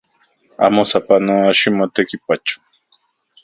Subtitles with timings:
[0.65, 2.57] Amo sapanoa ximotekipacho